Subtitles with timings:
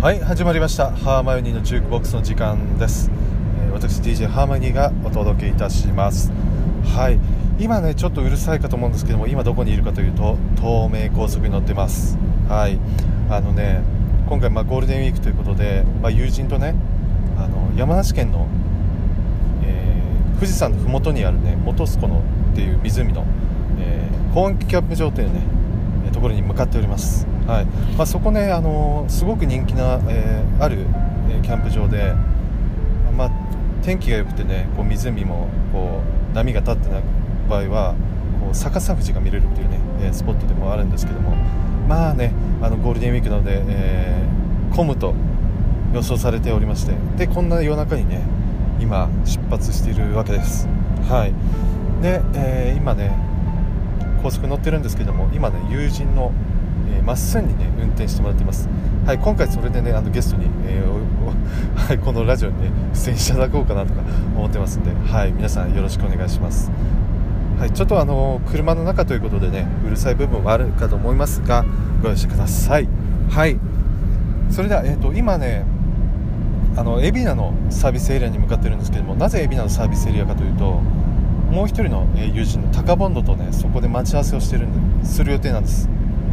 [0.00, 0.92] はい始まりました。
[0.92, 3.10] ハーマイオニーのジュークボックスの時間です、
[3.62, 6.32] えー私 DJ ハーマイニーがお届けいたします。
[6.96, 7.18] はい。
[7.62, 12.16] 今ねちょっとうるさいかと思うんですけども今どこにいるかというと東名高速に乗ってます。
[12.48, 12.78] はい。
[13.28, 13.82] あのね
[14.26, 16.74] 今回まあゴールデンウィークということで、まあ、友人とね
[17.36, 18.46] あの山梨県の、
[19.62, 22.22] えー富士山の麓にあるね本栖湖の
[22.52, 23.26] っていう湖の、
[23.78, 25.42] えー、高温キャンプ場というね
[26.08, 27.64] えところに向かっております、はい。
[27.96, 30.86] まあ、そこね、あのーすごく人気な、えーある、
[31.30, 32.14] えーキャンプ場で、
[33.16, 33.30] まあ、
[33.82, 36.00] 天気が良くてねこう湖もこ
[36.32, 37.02] う波が立ってない
[37.48, 37.94] 場合は
[38.40, 41.32] こう逆さ富士が見れるっていうね、えースポットでもあるんですけども
[41.88, 42.32] まあね
[42.62, 45.14] あのゴールデンウィークなので、えー混むと
[45.92, 48.22] 予想されておりましてでこんな夜中にね
[48.78, 50.68] 今出発しているわけです。
[51.08, 51.32] はい。
[52.02, 53.10] で、えー今ね
[54.22, 56.30] 高速乗ってるんですけども今ね友人の
[56.96, 58.68] えーまっすんにね運転してもらってます。
[59.06, 60.90] はい今回それでねあのゲストに、えー
[61.88, 64.00] はい、このラジオにね出演していただこうかなとか
[64.36, 66.70] 思ってますんではい皆さんよろしくお願いします。
[67.58, 71.64] はいちょっとあの車の中ということでねうるさい部分はあるかと思いますが
[72.02, 72.88] ご容赦ください。
[73.28, 73.58] はい。
[74.50, 75.64] それでは、えー、と今ね
[76.76, 80.80] あの海老名のサービスエリアに向かってるんですけどもなぜ海老名のサービスエリアかというと
[81.50, 85.88] もう一人のえ友人のタカボンドとねそこで待ち合わせをしてるんでする予定なんです。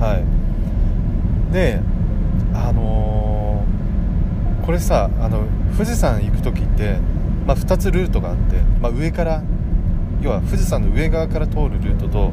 [0.00, 0.41] はい。
[1.52, 1.80] で
[2.54, 3.32] あのー
[4.62, 5.44] これさあの
[5.76, 6.98] 富士山行く時って、
[7.46, 9.42] まあ、2つルートがあって、まあ、上から
[10.22, 12.32] 要は富士山の上側から通るルートと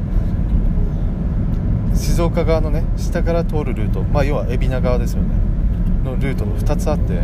[1.94, 5.28] 静岡側のね下から通るルート、まあ、要は海老名側ですよね
[6.04, 7.14] のルートの2つあって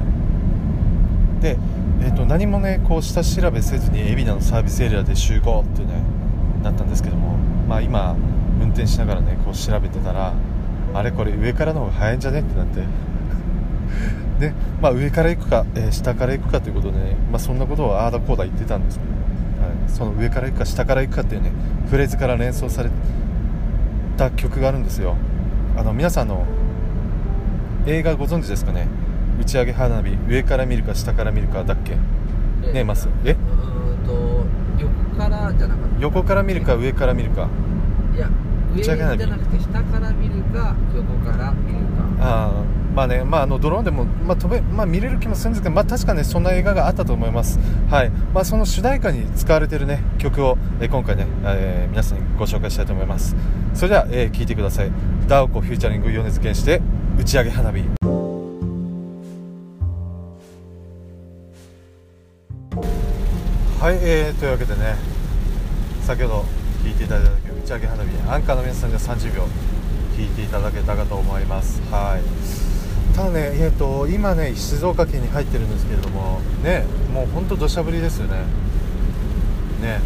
[1.41, 1.57] で、
[2.03, 6.03] えー、と何もねこう下調べせずに海老名のサービスエリアで集合ってね
[6.65, 7.37] なったんですけども、
[7.69, 8.17] まあ、今
[8.61, 10.35] 運転しながらねこう調べてたら
[10.95, 12.81] あれこれ上からの方が早いんじゃねってなって。
[14.41, 14.53] で、
[14.83, 19.11] まあ、上から行くか、えー下から行くかということでね、まあ、そんなことをああだこうだ言ってたんですけど、
[19.67, 21.53] はい、その上から行くか下から行くかっていうね
[21.91, 22.91] フレーズから連想され
[24.17, 25.17] た曲があるんですよ。
[25.79, 26.45] あの皆さんあの
[27.87, 28.87] 映画ご存知ですかね？
[29.41, 31.93] 打ち上げ花火上から見るか下から見るかだっけ？
[31.93, 31.99] ね
[32.75, 33.09] えマス？
[33.25, 33.33] え？
[33.33, 34.45] うーんと
[34.79, 37.49] 横からじゃなかった横から見るか上から見るか。
[38.15, 38.29] いや
[38.79, 42.07] 上じゃ打ち上げなくて下から見るか横から見るか。
[42.21, 42.65] あ
[42.95, 47.59] まあね、まあ、あのドローンでも、まあ飛べまあ、見れる気もするんですけど、まあ、確かねそんな映画があったと思います、
[47.91, 48.11] はい。
[48.33, 53.37] まあ、その主題歌に使われている、ね、曲を、えー今回ね、えー皆さんにご紹介したいと思います。
[53.75, 54.91] それでは、えー聴いてください。
[55.29, 56.81] ダオコフューチャリング米津玄師で
[57.19, 57.85] 打ち上げ花火。
[63.79, 64.97] はい、えーというわけでね
[66.01, 66.45] 先ほど
[66.83, 71.81] 聴いていただいた曲打ち上げ花火アンカーの皆さんが30秒聴いていただけたかと思います。
[71.91, 73.17] はい。
[73.17, 78.41] ただね、えー、と今ね静岡県に入ってるんですけれどもねもう本当土砂降りですよね。
[79.81, 80.01] ね。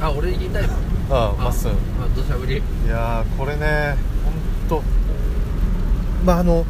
[0.00, 0.68] あ俺言いたいわ。
[1.10, 1.74] あまっすんあ
[2.16, 2.56] 土砂降り。
[2.56, 3.96] いやーこれね
[4.68, 4.82] 本当
[6.24, 6.64] まああの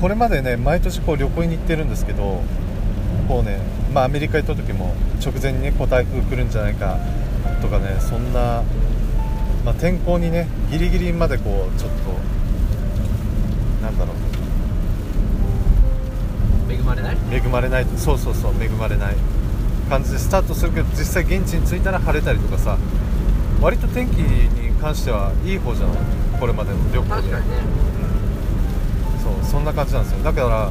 [0.00, 2.42] これまでね毎年こう旅行に行ってるんですけど
[3.24, 3.58] こうね
[3.92, 6.98] まあアメリカ行った時も直前にねこう台風来るんじゃないか
[7.62, 8.62] とかねそんな、
[9.64, 11.96] まあ、天候にねギリギリまでこうちょっと
[13.82, 14.16] なんだろう。
[16.72, 17.16] 恵まれない？
[17.30, 17.86] 恵まれない。
[17.96, 19.16] そうそうそう恵まれない。
[19.88, 22.78] 感じでスタートするけど実際現地に着いたら晴れたりとかさ
[23.60, 25.96] 割と天気に関してはいい方じゃない？
[26.40, 27.28] これまでの旅行で。
[27.30, 27.38] ね。
[29.22, 30.24] そうそんな感じなんですよ。
[30.24, 30.70] だから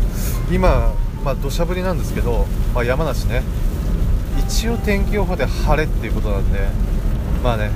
[0.51, 0.93] 今、
[1.23, 3.43] まあ土砂降りなんですけど、まあ、山梨ね。
[4.37, 6.59] 一応天気予報で晴れっていうことなんで
[7.43, 7.69] まあね、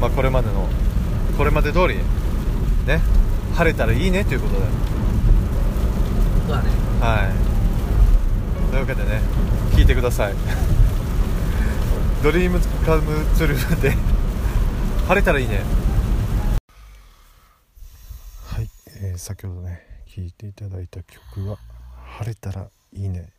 [0.00, 0.68] まあ、これまでの
[1.38, 1.96] これまで通り
[2.86, 3.00] ね
[3.54, 4.60] 晴れたらいいねということで。
[6.46, 6.70] そうだね。
[7.00, 7.30] は
[8.68, 8.70] い。
[8.70, 9.20] というわけでね
[9.72, 10.34] 聞いてください。
[12.22, 13.96] ドリームカムツルーで
[15.08, 15.62] 晴れたらいいね。
[18.46, 18.70] はい、
[19.02, 21.58] えー先ほどね聴いていただいた曲は
[22.18, 23.32] 「晴れたらいいね」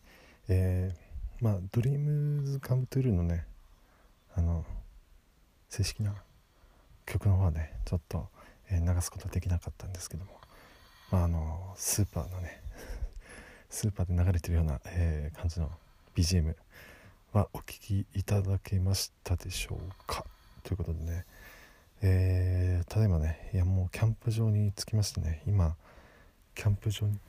[0.49, 3.45] えーまあドリームズカムトゥルーのね
[4.35, 4.65] あの
[5.69, 6.15] 正式な
[7.05, 8.29] 曲の方はねちょっと、
[8.69, 10.31] えー流すことはできなかったんですけども、
[11.11, 12.61] まあ、あのスーパーのね
[13.69, 15.69] スーパーで流れてるような、えー感じの
[16.15, 16.55] BGM
[17.33, 20.25] はお聴きいただけましたでしょうか？
[20.63, 21.25] ということでね、
[22.01, 25.75] えーただいまねいやもうキャンプ場に着きましてね今
[26.55, 27.19] キャンプ場に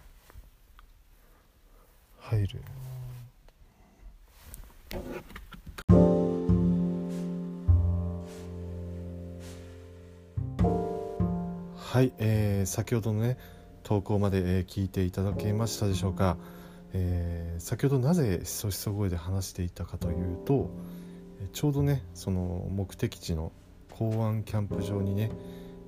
[2.25, 2.61] 入る。
[11.77, 13.37] はい、えー先ほどのね
[13.83, 16.39] 投稿まで、えー聞いていただけましたでしょうか、
[16.93, 20.71] えー先ほどなぜひそひそ声で話していたかというと
[21.41, 23.53] えちょうどねその目的地の
[23.91, 25.31] 港湾キャンプ場にね、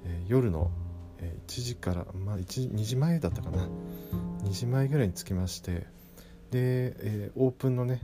[0.04, 0.70] えー夜の
[1.18, 3.68] えー1時から、まあ、1 2時前だったかな。
[4.44, 5.86] 2時前ぐらいに着きまして、
[6.52, 8.00] えーオープンのね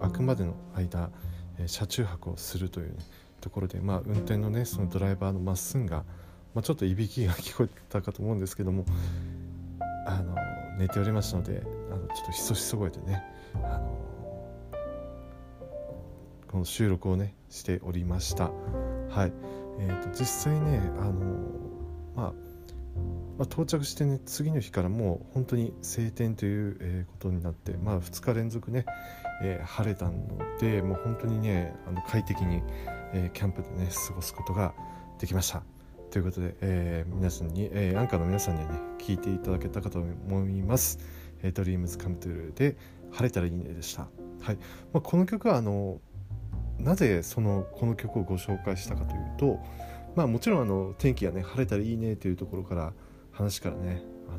[0.00, 1.10] 開くまでの間、
[1.58, 2.96] えー車中泊をするという、ね、
[3.40, 6.04] ところで、まあ、運転のねそのドライバーのまっすんが、
[6.54, 8.84] まあ、ちょっといびきが聞こえたかと思うんですけども
[10.06, 10.34] あの
[10.78, 13.24] 寝ておりましたのであのちょっとひそひそ声でね
[13.54, 14.06] あの
[16.48, 18.50] この収録をねしておりました。
[19.10, 19.32] はい
[19.78, 21.12] えー、と実際ねあの、
[22.14, 22.32] まあ、
[23.38, 28.84] まあ到着してね次の日からもう本当に晴天という、ことになって、まあ、2日連続ね、
[29.42, 30.12] えー晴れたの
[30.58, 32.62] でもう本当にねあの快適に、
[33.12, 34.74] えーキャンプでね過ごすことが
[35.18, 35.62] できました。
[36.10, 40.98] ということで、えー皆さんに、えアンカーの皆さんにはね聞いていただけたかと思います。
[41.42, 42.76] えー、ドリームズカムトゥルで
[43.12, 44.08] 晴れたらいいねでした。
[44.40, 44.56] はい。
[44.92, 46.00] まあ、この曲はあの
[46.78, 49.58] なぜそのこの曲をご紹介したかというと、
[50.14, 52.92] まあもちろんあの天気がね晴れたらいいねというところから
[53.36, 54.38] 話からねあの、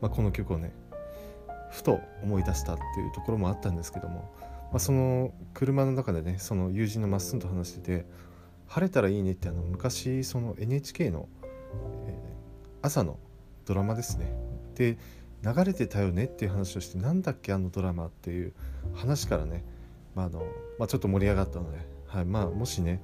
[0.00, 0.72] まあ、この曲をね
[1.70, 4.32] ふと思い出したっていうところもあったんですけども、
[4.70, 8.06] まあ、その車の中でねその友人のまっすんと話してて
[8.66, 11.28] 「晴れたらいいね」ってあの昔その NHK の、
[12.06, 12.34] えー
[12.84, 13.18] 朝の
[13.64, 14.30] ドラマですね。
[14.74, 14.98] で
[15.42, 18.52] 流れてたよねっていう話をしてなんだっけあのドラマっていう
[18.94, 19.64] 話からね、
[20.14, 20.40] まあの
[20.78, 23.02] まあ、ちょっと盛り上がったので、はいまあ、もしね、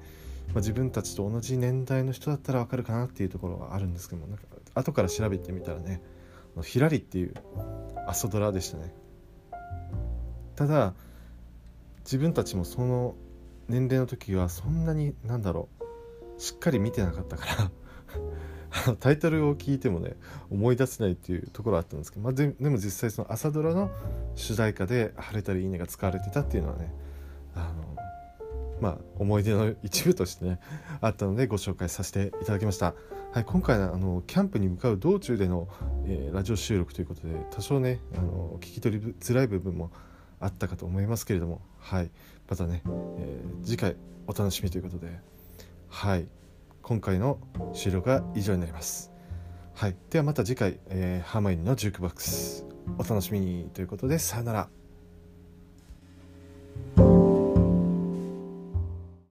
[0.53, 4.43] まあ、自分たちと同じ年代の人だったらわかるかなっていうところはあるんですけどもなんか
[4.75, 6.01] 後から調べてみたらね
[6.63, 7.33] ひらりっていう
[8.07, 8.93] 朝ドラでしたね。
[10.55, 10.93] ただ
[12.03, 13.15] 自分たちもその
[13.67, 15.69] 年齢の時はそんなになんだろ
[16.37, 17.45] うしっかり見てなかったか
[18.85, 20.17] ら タイトルを聞いてもね
[20.49, 23.91] 思い出せないっていうところあったんですけど、まあ、ででも実際その朝ドラの
[24.35, 26.93] 主題歌で「晴れたらいいね」が使われてたっていうのはね
[27.55, 27.90] あの
[28.81, 30.59] まあ思い出の一部としてね
[30.99, 32.95] あったのでご紹介させていただきました、
[33.31, 35.69] はい、今回はあのキャンプに向かう道中での、
[36.05, 39.91] えーラジオ収録ということで多少ねあの聞き取りづらい部分も
[40.39, 42.09] あったかと思いますけれども、はい、
[42.49, 42.81] またね、
[43.17, 43.95] えー次回
[44.27, 45.19] お楽しみということで
[45.89, 46.27] はい
[46.81, 47.39] 今回の
[47.73, 49.11] 収録は以上になります。
[49.73, 52.65] はい、ではまた次回、えーハーマイオニーのジュークボックス
[52.97, 54.69] お楽しみにということでさよなら。